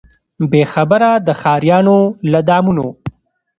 بې 0.51 0.61
خبره 0.73 1.09
د 1.27 1.29
ښاریانو 1.41 1.97
له 2.31 2.39
دامونو 2.49 2.87